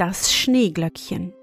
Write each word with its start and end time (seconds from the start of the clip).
Das 0.00 0.32
Schneeglöckchen. 0.32 1.34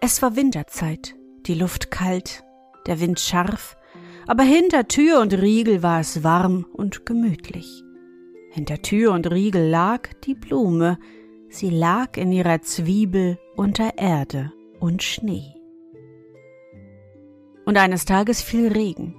Es 0.00 0.22
war 0.22 0.36
Winterzeit, 0.36 1.16
die 1.46 1.54
Luft 1.54 1.90
kalt, 1.90 2.44
der 2.86 3.00
Wind 3.00 3.18
scharf, 3.18 3.76
aber 4.28 4.44
hinter 4.44 4.86
Tür 4.86 5.20
und 5.20 5.34
Riegel 5.34 5.82
war 5.82 5.98
es 5.98 6.22
warm 6.22 6.66
und 6.72 7.04
gemütlich. 7.04 7.82
Hinter 8.52 8.80
Tür 8.80 9.10
und 9.10 9.28
Riegel 9.28 9.68
lag 9.68 10.08
die 10.22 10.36
Blume, 10.36 11.00
sie 11.48 11.70
lag 11.70 12.16
in 12.16 12.30
ihrer 12.30 12.62
Zwiebel 12.62 13.40
unter 13.56 13.98
Erde 13.98 14.52
und 14.78 15.02
Schnee. 15.02 15.52
Und 17.64 17.76
eines 17.76 18.04
Tages 18.04 18.40
fiel 18.40 18.68
Regen. 18.68 19.16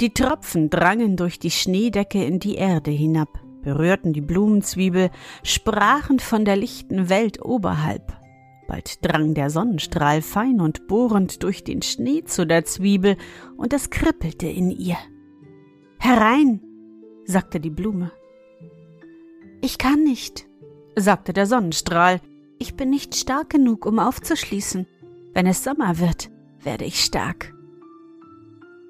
Die 0.00 0.12
Tropfen 0.12 0.70
drangen 0.70 1.16
durch 1.16 1.38
die 1.38 1.52
Schneedecke 1.52 2.24
in 2.24 2.40
die 2.40 2.56
Erde 2.56 2.90
hinab 2.90 3.43
berührten 3.64 4.12
die 4.12 4.20
Blumenzwiebel, 4.20 5.10
sprachen 5.42 6.20
von 6.20 6.44
der 6.44 6.56
lichten 6.56 7.08
Welt 7.08 7.42
oberhalb. 7.42 8.12
Bald 8.68 9.04
drang 9.04 9.34
der 9.34 9.50
Sonnenstrahl 9.50 10.22
fein 10.22 10.60
und 10.60 10.86
bohrend 10.86 11.42
durch 11.42 11.64
den 11.64 11.82
Schnee 11.82 12.24
zu 12.24 12.46
der 12.46 12.64
Zwiebel, 12.64 13.16
und 13.56 13.72
es 13.72 13.90
kribbelte 13.90 14.46
in 14.46 14.70
ihr. 14.70 14.96
Herein, 15.98 16.60
sagte 17.24 17.60
die 17.60 17.70
Blume. 17.70 18.12
Ich 19.60 19.78
kann 19.78 20.04
nicht, 20.04 20.46
sagte 20.96 21.32
der 21.32 21.46
Sonnenstrahl. 21.46 22.20
Ich 22.58 22.76
bin 22.76 22.90
nicht 22.90 23.14
stark 23.14 23.50
genug, 23.50 23.86
um 23.86 23.98
aufzuschließen. 23.98 24.86
Wenn 25.32 25.46
es 25.46 25.64
Sommer 25.64 25.98
wird, 25.98 26.30
werde 26.60 26.84
ich 26.84 27.02
stark. 27.02 27.54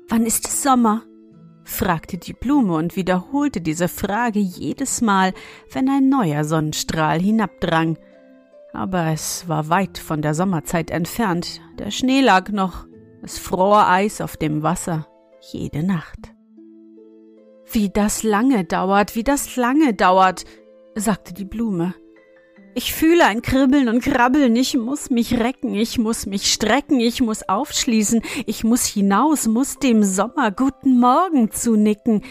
Wann 0.08 0.26
ist 0.26 0.46
es 0.46 0.62
Sommer? 0.62 1.02
Fragte 1.64 2.18
die 2.18 2.34
Blume 2.34 2.74
und 2.74 2.96
wiederholte 2.96 3.60
diese 3.60 3.88
Frage 3.88 4.38
jedes 4.38 5.00
Mal, 5.00 5.32
wenn 5.72 5.88
ein 5.88 6.08
neuer 6.08 6.44
Sonnenstrahl 6.44 7.20
hinabdrang. 7.20 7.98
Aber 8.72 9.06
es 9.06 9.48
war 9.48 9.68
weit 9.68 9.98
von 9.98 10.22
der 10.22 10.34
Sommerzeit 10.34 10.90
entfernt, 10.90 11.60
der 11.78 11.90
Schnee 11.90 12.20
lag 12.20 12.50
noch, 12.50 12.86
es 13.22 13.38
fror 13.38 13.88
Eis 13.88 14.20
auf 14.20 14.36
dem 14.36 14.62
Wasser, 14.62 15.06
jede 15.52 15.82
Nacht. 15.82 16.34
Wie 17.72 17.88
das 17.88 18.22
lange 18.22 18.64
dauert, 18.64 19.16
wie 19.16 19.24
das 19.24 19.56
lange 19.56 19.94
dauert, 19.94 20.44
sagte 20.94 21.32
die 21.34 21.44
Blume. 21.44 21.94
Ich 22.76 22.92
fühle 22.92 23.24
ein 23.24 23.40
Kribbeln 23.40 23.88
und 23.88 24.02
Krabbeln, 24.02 24.56
ich 24.56 24.76
muss 24.76 25.08
mich 25.08 25.38
recken, 25.38 25.76
ich 25.76 25.96
muss 25.98 26.26
mich 26.26 26.52
strecken, 26.52 26.98
ich 26.98 27.20
muss 27.20 27.48
aufschließen, 27.48 28.20
ich 28.46 28.64
muss 28.64 28.84
hinaus, 28.84 29.46
muss 29.46 29.78
dem 29.78 30.02
Sommer 30.02 30.50
guten 30.50 30.98
Morgen 30.98 31.52
zunicken. 31.52 32.22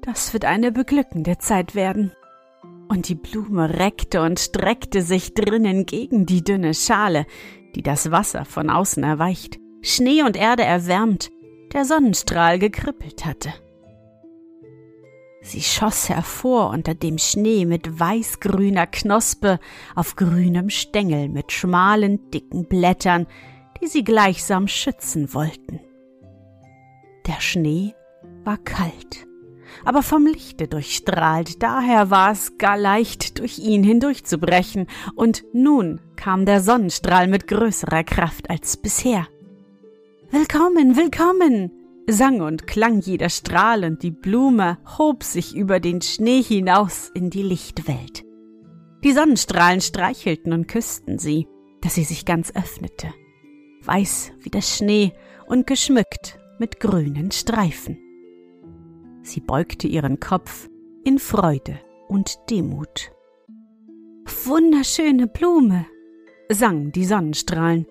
Das 0.00 0.32
wird 0.32 0.46
eine 0.46 0.72
beglückende 0.72 1.36
Zeit 1.36 1.74
werden. 1.74 2.12
Und 2.88 3.10
die 3.10 3.14
Blume 3.14 3.78
reckte 3.78 4.22
und 4.22 4.40
streckte 4.40 5.02
sich 5.02 5.34
drinnen 5.34 5.84
gegen 5.84 6.24
die 6.24 6.42
dünne 6.42 6.72
Schale, 6.72 7.26
die 7.74 7.82
das 7.82 8.10
Wasser 8.10 8.46
von 8.46 8.70
außen 8.70 9.04
erweicht, 9.04 9.58
Schnee 9.82 10.22
und 10.22 10.34
Erde 10.34 10.64
erwärmt, 10.64 11.30
der 11.74 11.84
Sonnenstrahl 11.84 12.58
gekribbelt 12.58 13.26
hatte. 13.26 13.52
Sie 15.42 15.62
schoss 15.62 16.08
hervor 16.08 16.70
unter 16.70 16.94
dem 16.94 17.16
Schnee 17.16 17.64
mit 17.64 17.98
weißgrüner 17.98 18.86
Knospe 18.86 19.58
auf 19.94 20.16
grünem 20.16 20.68
Stängel 20.68 21.28
mit 21.28 21.50
schmalen, 21.50 22.30
dicken 22.30 22.66
Blättern, 22.66 23.26
die 23.80 23.86
sie 23.86 24.04
gleichsam 24.04 24.68
schützen 24.68 25.32
wollten. 25.32 25.80
Der 27.26 27.40
Schnee 27.40 27.94
war 28.44 28.58
kalt, 28.58 29.26
aber 29.84 30.02
vom 30.02 30.26
Lichte 30.26 30.68
durchstrahlt, 30.68 31.62
daher 31.62 32.10
war 32.10 32.32
es 32.32 32.58
gar 32.58 32.76
leicht, 32.76 33.38
durch 33.38 33.58
ihn 33.58 33.82
hindurchzubrechen, 33.82 34.88
und 35.14 35.44
nun 35.54 36.02
kam 36.16 36.44
der 36.44 36.60
Sonnenstrahl 36.60 37.28
mit 37.28 37.46
größerer 37.48 38.04
Kraft 38.04 38.50
als 38.50 38.76
bisher. 38.76 39.26
Willkommen, 40.30 40.96
willkommen, 40.96 41.72
sang 42.08 42.40
und 42.40 42.66
klang 42.66 43.00
jeder 43.00 43.28
Strahl 43.28 43.84
und 43.84 44.02
die 44.02 44.10
Blume 44.10 44.78
hob 44.98 45.22
sich 45.22 45.54
über 45.54 45.80
den 45.80 46.02
Schnee 46.02 46.42
hinaus 46.42 47.10
in 47.14 47.30
die 47.30 47.42
Lichtwelt. 47.42 48.24
Die 49.04 49.12
Sonnenstrahlen 49.12 49.80
streichelten 49.80 50.52
und 50.52 50.66
küssten 50.66 51.18
sie, 51.18 51.46
dass 51.80 51.94
sie 51.94 52.04
sich 52.04 52.24
ganz 52.24 52.54
öffnete, 52.54 53.08
weiß 53.82 54.32
wie 54.40 54.50
der 54.50 54.62
Schnee 54.62 55.12
und 55.46 55.66
geschmückt 55.66 56.38
mit 56.58 56.80
grünen 56.80 57.30
Streifen. 57.30 57.98
Sie 59.22 59.40
beugte 59.40 59.86
ihren 59.86 60.20
Kopf 60.20 60.68
in 61.04 61.18
Freude 61.18 61.78
und 62.08 62.38
Demut. 62.50 63.12
Wunderschöne 64.44 65.26
Blume, 65.26 65.86
sangen 66.48 66.92
die 66.92 67.04
Sonnenstrahlen 67.04 67.86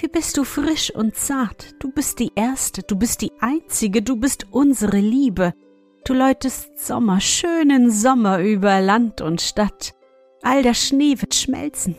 wie 0.00 0.08
bist 0.08 0.36
du 0.36 0.44
frisch 0.44 0.90
und 0.94 1.14
zart, 1.14 1.74
du 1.78 1.90
bist 1.90 2.18
die 2.18 2.32
Erste, 2.34 2.82
du 2.82 2.96
bist 2.96 3.22
die 3.22 3.32
Einzige, 3.40 4.02
du 4.02 4.16
bist 4.16 4.46
unsere 4.50 4.98
Liebe. 4.98 5.54
Du 6.04 6.14
läutest 6.14 6.78
Sommer, 6.78 7.20
schönen 7.20 7.90
Sommer 7.90 8.40
über 8.40 8.80
Land 8.80 9.20
und 9.20 9.40
Stadt. 9.40 9.94
All 10.42 10.62
der 10.62 10.74
Schnee 10.74 11.20
wird 11.20 11.34
schmelzen, 11.34 11.96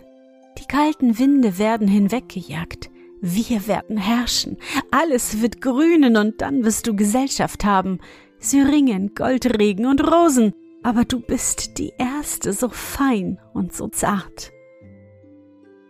die 0.60 0.66
kalten 0.66 1.18
Winde 1.18 1.58
werden 1.58 1.88
hinweggejagt, 1.88 2.92
wir 3.22 3.68
werden 3.68 3.98
herrschen, 3.98 4.58
alles 4.92 5.42
wird 5.42 5.62
grünen 5.62 6.18
und 6.18 6.42
dann 6.42 6.64
wirst 6.64 6.86
du 6.86 6.96
Gesellschaft 6.96 7.66
haben, 7.66 8.00
Syringen, 8.40 9.16
Goldregen 9.16 9.88
und 9.88 10.06
Rosen, 10.06 10.54
aber 10.84 11.06
du 11.06 11.20
bist 11.20 11.80
die 11.80 11.94
Erste, 11.98 12.54
so 12.54 12.70
fein 12.70 13.40
und 13.54 13.74
so 13.74 13.88
zart. 13.88 14.52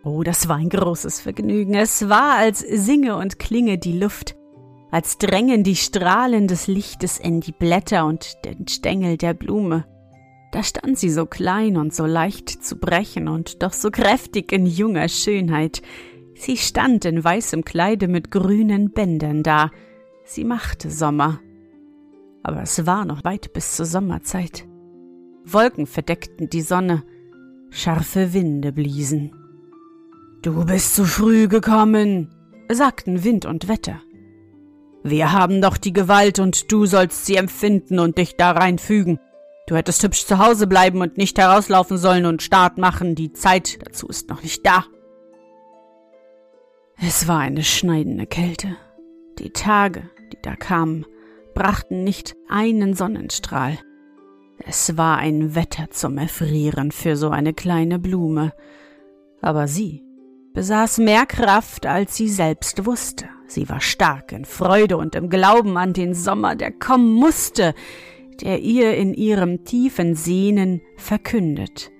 Oh, 0.05 0.21
das 0.21 0.47
war 0.47 0.57
ein 0.57 0.69
großes 0.69 1.19
Vergnügen. 1.19 1.73
Es 1.73 2.07
war, 2.07 2.35
als 2.35 2.59
singe 2.59 3.17
und 3.17 3.39
klinge 3.39 3.79
die 3.79 3.97
Luft, 3.97 4.35
als 4.91 5.17
drängen 5.17 5.63
die 5.63 5.75
Strahlen 5.75 6.47
des 6.47 6.67
Lichtes 6.67 7.17
in 7.17 7.41
die 7.41 7.51
Blätter 7.51 8.05
und 8.05 8.37
den 8.45 8.67
Stängel 8.67 9.17
der 9.17 9.33
Blume. 9.33 9.85
Da 10.51 10.61
stand 10.61 10.99
sie 10.99 11.09
so 11.09 11.25
klein 11.25 11.75
und 11.75 11.91
so 11.91 12.05
leicht 12.05 12.49
zu 12.49 12.75
brechen 12.75 13.27
und 13.27 13.63
doch 13.63 13.73
so 13.73 13.89
kräftig 13.89 14.51
in 14.51 14.67
junger 14.67 15.09
Schönheit. 15.09 15.81
Sie 16.35 16.55
stand 16.55 17.03
in 17.05 17.23
weißem 17.23 17.65
Kleide 17.65 18.07
mit 18.07 18.29
grünen 18.29 18.91
Bändern 18.91 19.41
da. 19.41 19.71
Sie 20.23 20.43
machte 20.43 20.91
Sommer. 20.91 21.39
Aber 22.43 22.61
es 22.61 22.85
war 22.85 23.05
noch 23.05 23.23
weit 23.23 23.53
bis 23.53 23.75
zur 23.75 23.87
Sommerzeit. 23.87 24.67
Wolken 25.45 25.87
verdeckten 25.87 26.47
die 26.47 26.61
Sonne, 26.61 27.01
scharfe 27.71 28.33
Winde 28.33 28.71
bliesen. 28.71 29.31
Du 30.45 30.63
bist 30.63 30.93
zu 30.93 31.05
früh 31.05 31.47
gekommen, 31.47 32.29
sagten 32.71 33.23
Wind 33.23 33.47
und 33.47 33.67
Wetter. 33.67 33.99
Wir 35.03 35.31
haben 35.31 35.59
doch 35.59 35.75
die 35.75 35.91
Gewalt 35.91 36.37
und 36.37 36.71
du 36.71 36.85
sollst 36.85 37.25
sie 37.25 37.35
empfinden 37.35 37.97
und 37.97 38.19
dich 38.19 38.35
da 38.37 38.51
reinfügen. 38.51 39.19
Du 39.65 39.75
hättest 39.75 40.03
hübsch 40.03 40.27
zu 40.27 40.37
Hause 40.37 40.67
bleiben 40.67 41.01
und 41.01 41.17
nicht 41.17 41.39
herauslaufen 41.39 41.97
sollen 41.97 42.27
und 42.27 42.43
Start 42.43 42.77
machen, 42.77 43.15
die 43.15 43.33
Zeit 43.33 43.79
dazu 43.83 44.05
ist 44.05 44.29
noch 44.29 44.43
nicht 44.43 44.63
da. 44.63 44.85
Es 47.01 47.27
war 47.27 47.39
eine 47.39 47.63
schneidende 47.63 48.27
Kälte. 48.27 48.77
Die 49.39 49.49
Tage, 49.49 50.11
die 50.31 50.37
da 50.43 50.55
kamen, 50.55 51.07
brachten 51.55 52.03
nicht 52.03 52.35
einen 52.49 52.93
Sonnenstrahl. 52.93 53.79
Es 54.59 54.95
war 54.95 55.17
ein 55.17 55.55
Wetter 55.55 55.89
zum 55.89 56.19
Erfrieren 56.19 56.91
für 56.91 57.15
so 57.15 57.31
eine 57.31 57.55
kleine 57.55 57.97
Blume, 57.97 58.53
Aber 59.41 59.67
sie 59.67 60.04
besaß 60.55 60.99
mehr 60.99 61.25
Kraft, 61.25 61.85
als 61.85 62.15
sie 62.15 62.29
selbst 62.29 62.85
wusste. 62.85 63.25
Sie 63.45 63.69
war 63.69 63.81
stark 63.81 64.31
in 64.31 64.45
Freude 64.45 64.97
und 64.97 65.13
im 65.13 65.29
Glauben 65.29 65.77
an 65.77 65.93
den 65.93 66.15
Sommer, 66.15 66.55
der 66.55 66.71
kommen 66.71 67.13
musste, 67.13 67.75
der 68.41 68.61
ihr 68.61 68.95
in 68.95 69.13
ihrem 69.13 69.65
tiefen 69.65 70.15
Sehnen 70.15 70.81
verkündet 70.97 71.91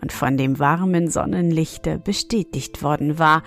und 0.00 0.12
von 0.12 0.36
dem 0.36 0.58
warmen 0.58 1.08
Sonnenlichte 1.08 1.98
bestätigt 1.98 2.82
worden 2.82 3.18
war, 3.18 3.42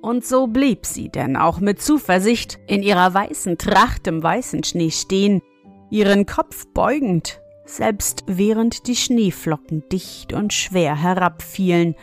und 0.00 0.26
so 0.26 0.48
blieb 0.48 0.84
sie 0.84 1.10
denn 1.10 1.36
auch 1.36 1.60
mit 1.60 1.80
Zuversicht 1.80 2.58
in 2.66 2.82
ihrer 2.82 3.14
weißen 3.14 3.56
Tracht 3.56 4.08
im 4.08 4.20
weißen 4.20 4.64
Schnee 4.64 4.90
stehen, 4.90 5.42
ihren 5.90 6.26
Kopf 6.26 6.66
beugend, 6.74 7.40
selbst 7.66 8.24
während 8.26 8.88
die 8.88 8.96
Schneeflocken 8.96 9.84
dicht 9.90 10.32
und 10.32 10.52
schwer 10.52 11.00
herabfielen 11.00 11.94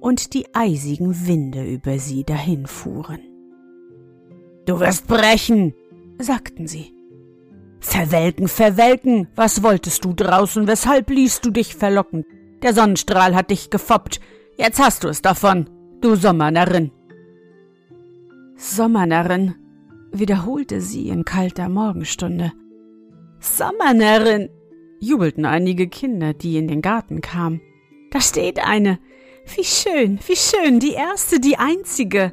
und 0.00 0.34
die 0.34 0.46
eisigen 0.54 1.26
Winde 1.26 1.64
über 1.64 1.98
sie 1.98 2.24
dahinfuhren. 2.24 3.20
Du 4.66 4.80
wirst 4.80 5.06
brechen, 5.06 5.74
sagten 6.18 6.66
sie. 6.66 6.94
Verwelken, 7.80 8.48
verwelken, 8.48 9.28
was 9.34 9.62
wolltest 9.62 10.04
du 10.04 10.12
draußen, 10.12 10.66
weshalb 10.66 11.10
ließt 11.10 11.44
du 11.44 11.50
dich 11.50 11.74
verlocken? 11.74 12.24
Der 12.62 12.74
Sonnenstrahl 12.74 13.34
hat 13.34 13.50
dich 13.50 13.70
gefoppt, 13.70 14.20
jetzt 14.56 14.80
hast 14.80 15.04
du 15.04 15.08
es 15.08 15.22
davon, 15.22 15.70
du 16.00 16.16
Sommernarrin. 16.16 16.90
Sommernarrin, 18.56 19.54
wiederholte 20.12 20.80
sie 20.80 21.08
in 21.08 21.24
kalter 21.24 21.68
Morgenstunde. 21.68 22.52
Sommernarrin, 23.38 24.50
jubelten 25.00 25.46
einige 25.46 25.88
Kinder, 25.88 26.34
die 26.34 26.56
in 26.56 26.66
den 26.66 26.82
Garten 26.82 27.20
kamen. 27.20 27.60
Da 28.10 28.20
steht 28.20 28.58
eine. 28.58 28.98
Wie 29.56 29.64
schön, 29.64 30.18
wie 30.26 30.36
schön, 30.36 30.78
die 30.78 30.92
erste, 30.92 31.40
die 31.40 31.56
einzige. 31.56 32.32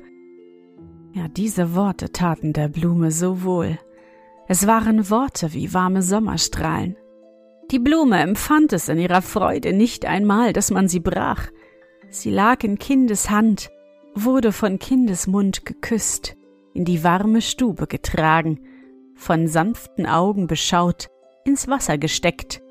Ja, 1.13 1.27
diese 1.29 1.73
Worte 1.73 2.12
taten 2.12 2.51
der 2.51 2.67
Blume 2.67 3.09
so 3.09 3.44
wohl. 3.44 3.79
Es 4.47 4.67
waren 4.67 5.09
Worte 5.09 5.53
wie 5.53 5.73
warme 5.73 6.01
Sommerstrahlen. 6.01 6.97
Die 7.71 7.79
Blume 7.79 8.19
empfand 8.19 8.73
es 8.73 8.89
in 8.89 9.00
ihrer 9.00 9.21
Freude 9.21 9.73
nicht 9.73 10.06
einmal, 10.06 10.53
dass 10.53 10.71
man 10.71 10.88
sie 10.88 11.00
brach. 11.00 11.47
Sie 12.09 12.29
lag 12.29 12.63
in 12.63 12.77
Kindeshand, 12.77 13.71
wurde 14.13 14.51
von 14.51 14.77
Kindesmund 14.77 15.65
geküsst, 15.65 16.35
in 16.73 16.85
die 16.85 17.03
warme 17.03 17.41
Stube 17.41 17.88
getragen, 17.88 18.59
von 19.15 19.47
sanften 19.47 20.06
Augen 20.06 20.47
beschaut, 20.47 21.07
ins 21.45 21.68
Wasser 21.68 21.97
gesteckt. 21.97 22.61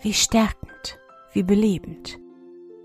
Wie 0.00 0.14
stärkend, 0.14 0.98
wie 1.32 1.42
belebend. 1.42 2.21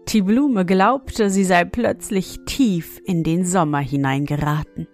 Die 0.09 0.21
Blume 0.21 0.65
glaubte, 0.65 1.29
sie 1.29 1.43
sei 1.43 1.65
plötzlich 1.65 2.39
tief 2.45 3.01
in 3.03 3.23
den 3.23 3.45
Sommer 3.45 3.79
hineingeraten. 3.79 4.87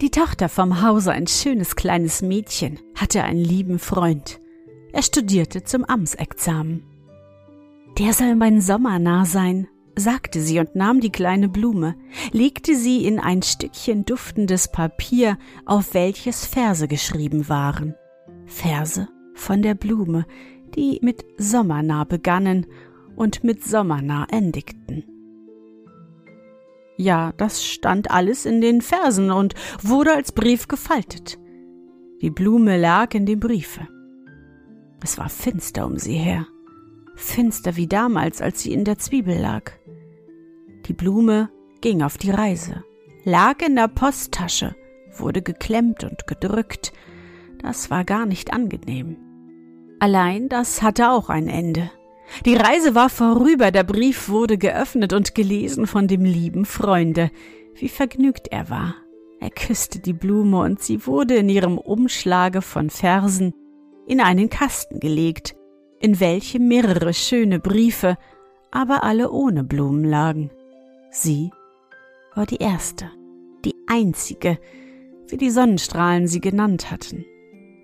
Die 0.00 0.10
Tochter 0.10 0.48
vom 0.48 0.82
Hause, 0.82 1.12
ein 1.12 1.28
schönes 1.28 1.76
kleines 1.76 2.20
Mädchen, 2.20 2.80
hatte 2.96 3.22
einen 3.22 3.44
lieben 3.44 3.78
Freund. 3.78 4.40
Er 4.92 5.02
studierte 5.02 5.62
zum 5.62 5.84
Amtsexamen. 5.84 6.82
Der 7.98 8.12
soll 8.12 8.34
mein 8.34 8.60
Sommer 8.60 8.98
nah 8.98 9.26
sein, 9.26 9.68
sagte 9.94 10.40
sie 10.40 10.58
und 10.58 10.74
nahm 10.74 11.00
die 11.00 11.12
kleine 11.12 11.48
Blume, 11.48 11.94
legte 12.32 12.74
sie 12.74 13.04
in 13.04 13.20
ein 13.20 13.42
Stückchen 13.42 14.04
duftendes 14.06 14.72
Papier, 14.72 15.38
auf 15.66 15.94
welches 15.94 16.46
Verse 16.46 16.88
geschrieben 16.88 17.48
waren. 17.48 17.94
Verse 18.46 19.06
von 19.34 19.62
der 19.62 19.74
Blume, 19.74 20.26
die 20.74 20.98
mit 21.02 21.24
Sommernah 21.36 22.04
begannen 22.04 22.66
und 23.16 23.44
mit 23.44 23.64
Sommernah 23.64 24.26
endigten. 24.30 25.04
Ja, 26.96 27.32
das 27.36 27.64
stand 27.64 28.10
alles 28.10 28.44
in 28.44 28.60
den 28.60 28.82
Versen 28.82 29.30
und 29.30 29.54
wurde 29.82 30.12
als 30.12 30.32
Brief 30.32 30.68
gefaltet. 30.68 31.38
Die 32.20 32.28
Blume 32.28 32.78
lag 32.78 33.14
in 33.14 33.24
dem 33.24 33.40
Briefe. 33.40 33.88
Es 35.02 35.16
war 35.16 35.30
finster 35.30 35.86
um 35.86 35.96
sie 35.96 36.18
her, 36.18 36.46
finster 37.16 37.76
wie 37.76 37.86
damals, 37.86 38.42
als 38.42 38.62
sie 38.62 38.74
in 38.74 38.84
der 38.84 38.98
Zwiebel 38.98 39.38
lag. 39.38 39.72
Die 40.86 40.92
Blume 40.92 41.48
ging 41.80 42.02
auf 42.02 42.18
die 42.18 42.30
Reise, 42.30 42.84
lag 43.24 43.62
in 43.66 43.76
der 43.76 43.88
Posttasche, 43.88 44.76
wurde 45.16 45.40
geklemmt 45.40 46.04
und 46.04 46.26
gedrückt. 46.26 46.92
Das 47.62 47.90
war 47.90 48.04
gar 48.04 48.26
nicht 48.26 48.52
angenehm. 48.52 49.16
Allein 50.00 50.48
das 50.50 50.82
hatte 50.82 51.10
auch 51.10 51.30
ein 51.30 51.48
Ende. 51.48 51.90
Die 52.46 52.54
Reise 52.54 52.94
war 52.94 53.08
vorüber, 53.08 53.70
der 53.70 53.84
Brief 53.84 54.28
wurde 54.28 54.56
geöffnet 54.56 55.12
und 55.12 55.34
gelesen 55.34 55.86
von 55.86 56.08
dem 56.08 56.24
lieben 56.24 56.64
Freunde. 56.64 57.30
Wie 57.74 57.88
vergnügt 57.88 58.48
er 58.50 58.70
war. 58.70 58.94
Er 59.40 59.50
küsste 59.50 60.00
die 60.00 60.12
Blume 60.12 60.58
und 60.58 60.82
sie 60.82 61.06
wurde 61.06 61.36
in 61.36 61.48
ihrem 61.48 61.78
Umschlage 61.78 62.62
von 62.62 62.90
Versen 62.90 63.54
in 64.06 64.20
einen 64.20 64.50
Kasten 64.50 65.00
gelegt, 65.00 65.54
in 66.00 66.20
welchem 66.20 66.68
mehrere 66.68 67.14
schöne 67.14 67.58
Briefe, 67.58 68.16
aber 68.70 69.04
alle 69.04 69.30
ohne 69.30 69.64
Blumen 69.64 70.04
lagen. 70.04 70.50
Sie 71.10 71.50
war 72.34 72.46
die 72.46 72.56
erste, 72.56 73.10
die 73.64 73.74
einzige, 73.86 74.58
wie 75.28 75.36
die 75.36 75.50
Sonnenstrahlen 75.50 76.26
sie 76.26 76.40
genannt 76.40 76.90
hatten. 76.90 77.24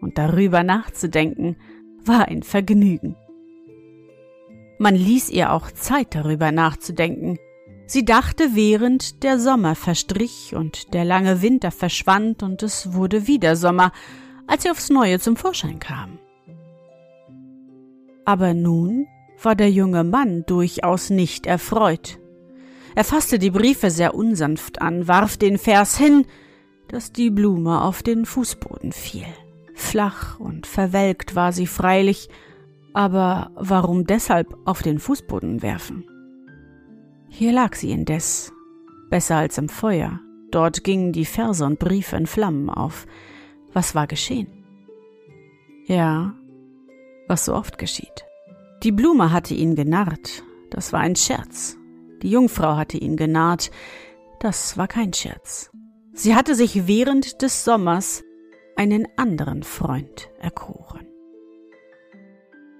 Und 0.00 0.18
darüber 0.18 0.62
nachzudenken, 0.62 1.56
war 2.04 2.28
ein 2.28 2.42
Vergnügen. 2.42 3.16
Man 4.78 4.94
ließ 4.94 5.30
ihr 5.30 5.52
auch 5.52 5.70
Zeit 5.70 6.14
darüber 6.14 6.52
nachzudenken. 6.52 7.38
Sie 7.86 8.04
dachte, 8.04 8.50
während 8.54 9.22
der 9.22 9.38
Sommer 9.38 9.74
verstrich 9.74 10.54
und 10.54 10.92
der 10.92 11.04
lange 11.04 11.40
Winter 11.40 11.70
verschwand 11.70 12.42
und 12.42 12.62
es 12.62 12.92
wurde 12.92 13.26
wieder 13.26 13.56
Sommer, 13.56 13.92
als 14.46 14.64
sie 14.64 14.70
aufs 14.70 14.90
Neue 14.90 15.20
zum 15.20 15.36
Vorschein 15.36 15.78
kam. 15.78 16.18
Aber 18.24 18.54
nun 18.54 19.06
war 19.40 19.54
der 19.54 19.70
junge 19.70 20.02
Mann 20.02 20.44
durchaus 20.46 21.10
nicht 21.10 21.46
erfreut. 21.46 22.18
Er 22.96 23.04
fasste 23.04 23.38
die 23.38 23.50
Briefe 23.50 23.90
sehr 23.90 24.14
unsanft 24.14 24.82
an, 24.82 25.06
warf 25.06 25.36
den 25.36 25.58
Vers 25.58 25.96
hin, 25.96 26.26
dass 26.88 27.12
die 27.12 27.30
Blume 27.30 27.82
auf 27.82 28.02
den 28.02 28.26
Fußboden 28.26 28.92
fiel. 28.92 29.26
Flach 29.74 30.40
und 30.40 30.66
verwelkt 30.66 31.34
war 31.34 31.52
sie 31.52 31.66
freilich, 31.66 32.28
aber 32.96 33.50
warum 33.56 34.06
deshalb 34.06 34.56
auf 34.64 34.80
den 34.80 34.98
Fußboden 34.98 35.60
werfen? 35.60 36.08
Hier 37.28 37.52
lag 37.52 37.74
sie 37.74 37.90
indes, 37.90 38.54
besser 39.10 39.36
als 39.36 39.58
im 39.58 39.68
Feuer. 39.68 40.18
Dort 40.50 40.82
gingen 40.82 41.12
die 41.12 41.26
Verse 41.26 41.62
und 41.62 41.78
Briefe 41.78 42.16
in 42.16 42.26
Flammen 42.26 42.70
auf. 42.70 43.06
Was 43.74 43.94
war 43.94 44.06
geschehen? 44.06 44.64
Ja, 45.84 46.32
was 47.28 47.44
so 47.44 47.54
oft 47.54 47.76
geschieht. 47.76 48.24
Die 48.82 48.92
Blume 48.92 49.30
hatte 49.30 49.52
ihn 49.52 49.74
genarrt, 49.74 50.42
das 50.70 50.94
war 50.94 51.00
ein 51.00 51.16
Scherz. 51.16 51.76
Die 52.22 52.30
Jungfrau 52.30 52.76
hatte 52.76 52.96
ihn 52.96 53.16
genarrt, 53.16 53.70
das 54.40 54.78
war 54.78 54.88
kein 54.88 55.12
Scherz. 55.12 55.70
Sie 56.14 56.34
hatte 56.34 56.54
sich 56.54 56.86
während 56.86 57.42
des 57.42 57.62
Sommers 57.62 58.24
einen 58.74 59.06
anderen 59.18 59.64
Freund 59.64 60.30
erkoren. 60.40 61.05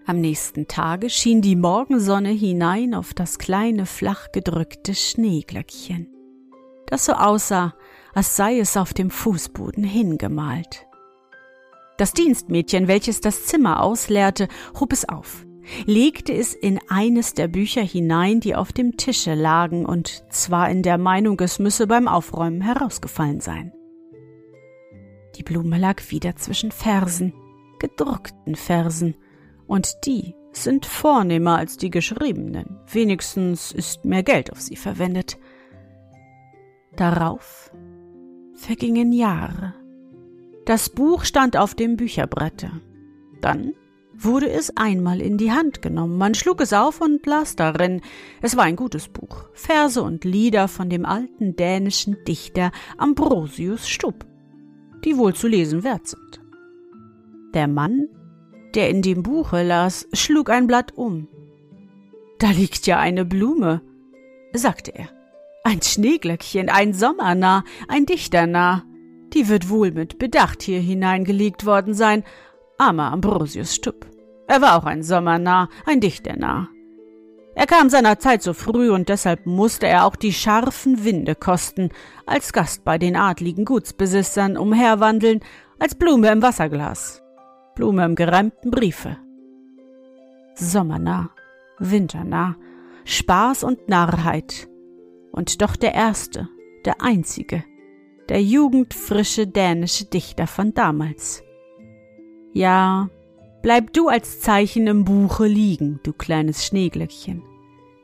Am 0.09 0.21
nächsten 0.21 0.69
Tage 0.69 1.11
schien 1.11 1.43
die 1.43 1.57
Morgensonne 1.57 2.29
hinein 2.29 2.95
auf 2.95 3.13
das 3.13 3.41
kleine 3.41 3.87
flach 3.87 4.31
gedrückte 4.31 4.95
Schneeglöckchen, 4.95 6.07
das 6.87 7.07
so 7.07 7.13
aussah, 7.15 7.75
als 8.15 8.37
sei 8.37 8.61
es 8.61 8.77
auf 8.77 8.95
dem 8.95 9.11
Fußboden 9.11 9.83
hingemalt. 9.83 10.87
Das 11.99 12.13
Dienstmädchen, 12.13 12.87
welches 12.87 13.21
das 13.21 13.47
Zimmer 13.47 13.83
ausleerte, 13.83 14.47
hob 14.79 14.93
es 14.93 15.09
auf, 15.09 15.45
legte 15.87 16.33
es 16.33 16.55
in 16.55 16.79
eines 16.89 17.35
der 17.35 17.49
Bücher 17.49 17.83
hinein, 17.83 18.39
die 18.39 18.55
auf 18.55 18.73
dem 18.73 18.97
Tische 18.97 19.35
lagen, 19.35 19.85
und 19.85 20.23
zwar 20.31 20.71
in 20.71 20.85
der 20.85 20.99
Meinung, 20.99 21.41
es 21.41 21.59
müsse 21.59 21.89
beim 21.89 22.07
Aufräumen 22.07 22.61
herausgefallen 22.61 23.41
sein. 23.41 23.73
Die 25.35 25.43
Blume 25.43 25.79
lag 25.79 26.01
wieder 26.11 26.37
zwischen 26.37 26.71
Versen, 26.71 27.33
gedruckten 27.81 28.55
Versen, 28.55 29.17
und 29.67 30.07
die 30.07 30.35
sind 30.53 30.87
vornehmer 30.87 31.59
als 31.59 31.77
die 31.77 31.91
geschriebenen, 31.91 32.79
wenigstens 32.91 33.73
ist 33.73 34.05
mehr 34.05 34.23
Geld 34.23 34.53
auf 34.53 34.61
sie 34.61 34.77
verwendet. 34.77 35.39
Darauf 36.97 37.71
vergingen 38.55 39.13
Jahre, 39.13 39.75
das 40.65 40.89
Buch 40.89 41.25
stand 41.25 41.57
auf 41.57 41.75
dem 41.75 41.97
Bücherbrette. 41.97 42.71
Dann 43.41 43.75
wurde 44.13 44.51
es 44.51 44.77
einmal 44.77 45.21
in 45.21 45.39
die 45.39 45.53
Hand 45.53 45.83
genommen. 45.83 46.19
Man 46.19 46.35
schlug 46.35 46.61
es 46.61 46.73
auf 46.73 47.01
und 47.01 47.25
las 47.27 47.55
darin. 47.55 48.01
Es 48.43 48.57
war 48.57 48.65
ein 48.65 48.77
gutes 48.77 49.09
Buch. 49.09 49.45
Verse 49.53 50.03
und 50.03 50.25
Lieder 50.25 50.69
von 50.69 50.89
dem 50.91 51.05
alten 51.05 51.55
dänischen 51.55 52.17
Dichter 52.27 52.73
Ambrosius 52.97 53.89
Stubb, 53.89 54.27
die 55.05 55.17
wohl 55.17 55.35
zu 55.35 55.49
lesen 55.49 55.85
wert 55.85 56.09
sind. 56.09 56.41
Der 57.55 57.69
Mann, 57.69 58.09
der 58.77 58.91
in 58.91 59.03
dem 59.03 59.23
Buche 59.23 59.63
las, 59.63 60.07
schlug 60.13 60.51
ein 60.51 60.67
Blatt 60.67 60.93
um. 60.97 61.29
Da 62.39 62.51
liegt 62.51 62.87
ja 62.87 62.99
eine 62.99 63.25
Blume, 63.25 63.81
sagte 64.53 64.95
er. 64.95 65.09
Ein 65.65 65.83
Schneeglöckchen, 65.83 66.69
ein 66.69 66.93
Sommernah, 66.93 67.65
ein 67.89 68.07
Dichternah. 68.07 68.85
Die 69.33 69.49
wird 69.49 69.69
wohl 69.69 69.91
mit 69.91 70.19
Bedacht 70.19 70.63
hier 70.63 70.79
hineingelegt 70.81 71.67
worden 71.67 71.95
sein. 71.95 72.23
Armer 72.79 73.11
Ambrosius 73.13 73.75
Stupp. 73.75 74.07
Er 74.47 74.61
war 74.63 74.77
auch 74.77 74.85
ein 74.85 75.03
Sommernah, 75.03 75.69
ein 75.87 76.01
Dichternah. 76.01 76.69
Er 77.57 77.67
kam 77.67 77.89
seiner 77.89 78.19
Zeit 78.19 78.43
so 78.43 78.53
früh 78.53 78.91
und 78.91 79.09
deshalb 79.09 79.47
musste 79.47 79.87
er 79.87 80.05
auch 80.05 80.15
die 80.15 80.33
scharfen 80.33 81.05
Winde 81.05 81.35
kosten, 81.35 81.89
als 82.27 82.53
Gast 82.53 82.85
bei 82.85 82.99
den 82.99 83.17
adligen 83.17 83.65
Gutsbesitzern 83.65 84.59
umherwandeln, 84.59 85.41
als 85.79 85.95
Blume 85.95 86.31
im 86.31 86.43
Wasserglas, 86.43 87.23
Blume 87.77 88.05
im 88.05 88.17
gereimten 88.17 88.73
Briefe. 88.73 89.19
Sommernah, 90.57 91.31
winternah, 91.79 92.57
Spaß 93.05 93.63
und 93.63 93.89
Narrheit. 93.89 94.69
Und 95.31 95.63
doch 95.63 95.77
der 95.77 95.95
erste, 95.95 96.49
der 96.85 97.01
einzige, 97.01 97.63
der 98.29 98.43
jugendfrische 98.43 99.47
dänische 99.47 100.07
Dichter 100.07 100.49
von 100.49 100.75
damals. 100.75 101.45
Ja, 102.53 103.09
Bleib 103.67 103.93
du 103.95 104.07
als 104.07 104.39
Zeichen 104.39 104.87
im 104.87 105.05
Buche 105.05 105.49
liegen, 105.49 105.99
du 106.05 106.13
kleines 106.13 106.65
Schneeglöckchen. 106.65 107.43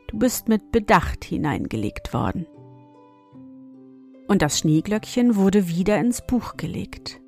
Du 0.09 0.19
bist 0.19 0.49
mit 0.49 0.73
Bedacht 0.73 1.25
hineingelegt 1.25 2.13
worden. 2.13 2.49
Und 4.27 4.43
das 4.43 4.59
Schneeglöckchen 4.59 5.37
wurde 5.37 5.69
wieder 5.69 6.01
ins 6.01 6.27
Buch 6.27 6.57
gelegt. 6.57 7.22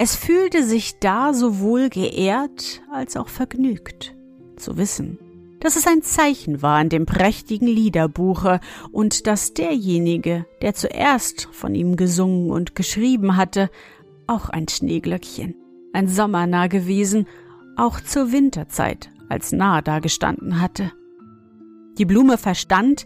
Es 0.00 0.14
fühlte 0.14 0.62
sich 0.62 1.00
da 1.00 1.34
sowohl 1.34 1.88
geehrt 1.88 2.82
als 2.92 3.16
auch 3.16 3.28
vergnügt, 3.28 4.14
zu 4.56 4.76
wissen, 4.76 5.18
dass 5.58 5.74
es 5.74 5.88
ein 5.88 6.02
Zeichen 6.02 6.62
war 6.62 6.80
in 6.80 6.88
dem 6.88 7.04
prächtigen 7.04 7.66
Liederbuche 7.66 8.60
und 8.92 9.26
dass 9.26 9.54
derjenige, 9.54 10.46
der 10.62 10.74
zuerst 10.74 11.48
von 11.50 11.74
ihm 11.74 11.96
gesungen 11.96 12.52
und 12.52 12.76
geschrieben 12.76 13.36
hatte, 13.36 13.70
auch 14.28 14.48
ein 14.50 14.68
Schneeglöckchen, 14.68 15.56
ein 15.92 16.06
Sommernah 16.06 16.68
gewesen 16.68 17.26
auch 17.76 18.00
zur 18.00 18.30
Winterzeit 18.30 19.10
als 19.28 19.50
nah 19.50 19.82
dagestanden 19.82 20.60
hatte. 20.60 20.92
Die 21.98 22.04
Blume 22.04 22.38
verstand, 22.38 23.04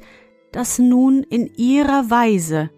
dass 0.53 0.79
nun 0.79 1.23
in 1.23 1.47
ihrer 1.57 2.11
Weise, 2.11 2.69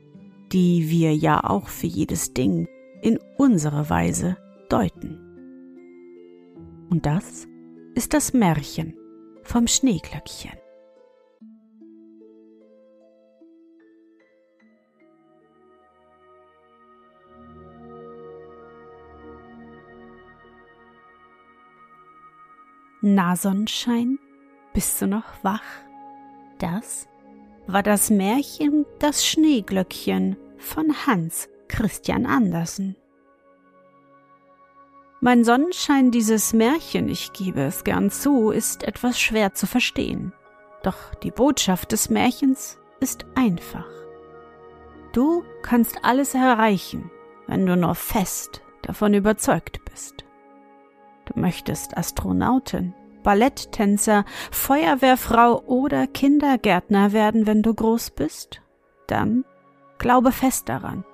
die 0.52 0.88
wir 0.88 1.16
ja 1.16 1.42
auch 1.42 1.66
für 1.66 1.88
jedes 1.88 2.32
Ding 2.32 2.68
in 3.04 3.18
unsere 3.36 3.90
Weise 3.90 4.38
deuten. 4.70 5.20
Und 6.90 7.04
das 7.04 7.46
ist 7.94 8.14
das 8.14 8.32
Märchen 8.32 8.96
vom 9.42 9.66
Schneeglöckchen. 9.66 10.52
Na 23.02 23.36
Sonnenschein, 23.36 24.18
bist 24.72 25.02
du 25.02 25.06
noch 25.06 25.24
wach? 25.42 25.60
Das 26.58 27.06
war 27.66 27.82
das 27.82 28.08
Märchen 28.08 28.86
Das 28.98 29.26
Schneeglöckchen 29.26 30.38
von 30.56 31.06
Hans 31.06 31.50
Christian 31.74 32.24
Andersen. 32.24 32.94
Mein 35.20 35.42
Sonnenschein, 35.42 36.12
dieses 36.12 36.52
Märchen, 36.52 37.08
ich 37.08 37.32
gebe 37.32 37.62
es 37.62 37.82
gern 37.82 38.12
zu, 38.12 38.50
ist 38.50 38.84
etwas 38.84 39.18
schwer 39.18 39.54
zu 39.54 39.66
verstehen. 39.66 40.32
Doch 40.84 41.16
die 41.24 41.32
Botschaft 41.32 41.90
des 41.90 42.10
Märchens 42.10 42.78
ist 43.00 43.26
einfach. 43.34 43.88
Du 45.12 45.42
kannst 45.62 46.04
alles 46.04 46.34
erreichen, 46.36 47.10
wenn 47.48 47.66
du 47.66 47.76
nur 47.76 47.96
fest 47.96 48.62
davon 48.82 49.12
überzeugt 49.12 49.84
bist. 49.84 50.24
Du 51.24 51.40
möchtest 51.40 51.96
Astronautin, 51.96 52.94
Balletttänzer, 53.24 54.24
Feuerwehrfrau 54.52 55.60
oder 55.62 56.06
Kindergärtner 56.06 57.12
werden, 57.12 57.48
wenn 57.48 57.62
du 57.62 57.74
groß 57.74 58.12
bist? 58.12 58.62
Dann 59.08 59.44
glaube 59.98 60.30
fest 60.30 60.68
daran. 60.68 61.04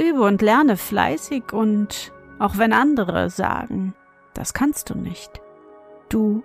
Übe 0.00 0.22
und 0.22 0.42
lerne 0.42 0.76
fleißig 0.76 1.52
und 1.52 2.12
auch 2.38 2.58
wenn 2.58 2.72
andere 2.72 3.30
sagen, 3.30 3.94
das 4.34 4.54
kannst 4.54 4.90
du 4.90 4.94
nicht, 4.96 5.40
du 6.08 6.42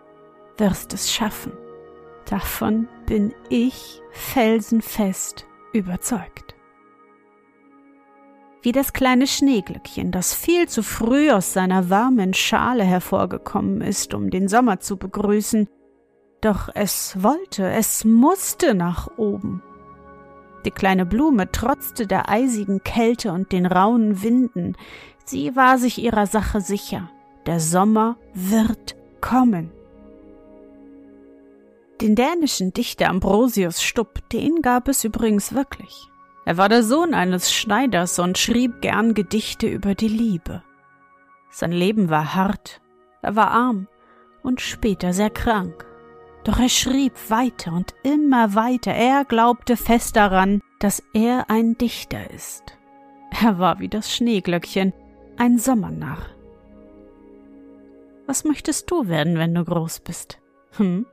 wirst 0.57 0.93
es 0.93 1.11
schaffen. 1.11 1.53
Davon 2.29 2.87
bin 3.05 3.33
ich 3.49 4.01
felsenfest 4.11 5.45
überzeugt 5.73 6.55
wie 8.65 8.71
das 8.71 8.93
kleine 8.93 9.27
Schneeglöckchen, 9.27 10.11
das 10.11 10.33
viel 10.33 10.67
zu 10.67 10.81
früh 10.81 11.29
aus 11.29 11.53
seiner 11.53 11.91
warmen 11.91 12.33
Schale 12.33 12.83
hervorgekommen 12.83 13.81
ist, 13.81 14.15
um 14.15 14.31
den 14.31 14.47
Sommer 14.47 14.79
zu 14.79 14.97
begrüßen. 14.97 15.69
Doch 16.41 16.69
es 16.73 17.21
wollte, 17.21 17.69
es 17.69 18.03
musste 18.05 18.73
nach 18.73 19.07
oben. 19.17 19.61
Die 20.65 20.71
kleine 20.71 21.05
Blume 21.05 21.51
trotzte 21.51 22.07
der 22.07 22.27
eisigen 22.27 22.83
Kälte 22.83 23.31
und 23.31 23.51
den 23.51 23.67
rauen 23.67 24.23
Winden. 24.23 24.75
Sie 25.23 25.55
war 25.55 25.77
sich 25.77 25.99
ihrer 25.99 26.25
Sache 26.25 26.59
sicher. 26.59 27.09
Der 27.45 27.59
Sommer 27.59 28.17
wird 28.33 28.95
kommen. 29.21 29.71
Den 32.01 32.15
dänischen 32.15 32.73
Dichter 32.73 33.09
Ambrosius 33.09 33.81
Stupp, 33.81 34.27
den 34.29 34.61
gab 34.61 34.87
es 34.87 35.03
übrigens 35.03 35.53
wirklich. 35.53 36.09
Er 36.45 36.57
war 36.57 36.67
der 36.67 36.83
Sohn 36.83 37.13
eines 37.13 37.53
Schneiders 37.53 38.19
und 38.19 38.37
schrieb 38.37 38.81
gern 38.81 39.13
Gedichte 39.13 39.67
über 39.67 39.95
die 39.95 40.07
Liebe. 40.07 40.63
Sein 41.49 41.71
Leben 41.71 42.09
war 42.09 42.35
hart, 42.35 42.81
er 43.21 43.35
war 43.35 43.51
arm 43.51 43.87
und 44.43 44.61
später 44.61 45.13
sehr 45.13 45.29
krank. 45.29 45.85
Doch 46.45 46.59
er 46.59 46.69
schrieb 46.69 47.13
weiter 47.29 47.73
und 47.73 47.95
immer 48.03 48.53
weiter. 48.53 48.91
Er 48.91 49.25
glaubte 49.25 49.75
fest 49.75 50.15
daran, 50.15 50.61
dass 50.79 51.03
er 51.13 51.49
ein 51.49 51.77
Dichter 51.77 52.29
ist. 52.31 52.77
Er 53.41 53.57
war 53.59 53.79
wie 53.79 53.89
das 53.89 54.13
Schneeglöckchen, 54.13 54.93
ein 55.37 55.57
Sommernarr. 55.57 56.21
Was 58.27 58.43
möchtest 58.43 58.89
du 58.89 59.07
werden, 59.07 59.37
wenn 59.37 59.53
du 59.53 59.65
groß 59.65 59.99
bist? 60.01 60.39
Hm? 60.77 61.07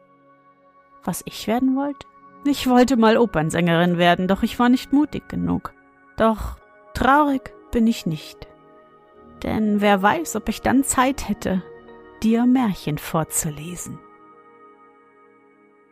Was 1.02 1.22
ich 1.26 1.46
werden 1.46 1.76
wollte? 1.76 2.06
Ich 2.44 2.68
wollte 2.68 2.96
mal 2.96 3.16
Opernsängerin 3.16 3.98
werden, 3.98 4.28
doch 4.28 4.42
ich 4.42 4.58
war 4.58 4.68
nicht 4.68 4.92
mutig 4.92 5.28
genug. 5.28 5.72
Doch 6.16 6.56
traurig 6.94 7.52
bin 7.70 7.86
ich 7.86 8.04
nicht. 8.04 8.46
Denn 9.42 9.80
wer 9.80 10.02
weiß, 10.02 10.36
ob 10.36 10.48
ich 10.48 10.60
dann 10.60 10.84
Zeit 10.84 11.28
hätte, 11.28 11.62
dir 12.22 12.44
Märchen 12.46 12.98
vorzulesen. 12.98 13.98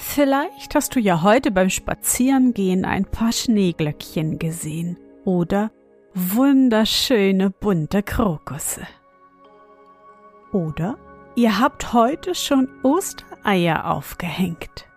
Vielleicht 0.00 0.76
hast 0.76 0.94
du 0.94 1.00
ja 1.00 1.22
heute 1.22 1.50
beim 1.50 1.70
Spazierengehen 1.70 2.84
ein 2.84 3.04
paar 3.04 3.32
Schneeglöckchen 3.32 4.38
gesehen 4.38 4.96
oder 5.24 5.72
wunderschöne 6.14 7.50
bunte 7.50 8.04
Krokusse. 8.04 8.86
Oder 10.52 10.96
Ihr 11.34 11.60
habt 11.60 11.92
heute 11.92 12.34
schon 12.34 12.68
Ostereier 12.82 13.92
aufgehängt. 13.92 14.88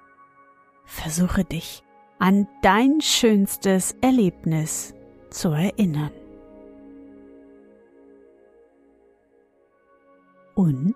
Versuche 0.85 1.43
dich 1.45 1.83
an 2.19 2.47
dein 2.61 3.01
schönstes 3.01 3.95
Erlebnis 4.01 4.95
zu 5.29 5.49
erinnern. 5.49 6.11
Und? 10.55 10.95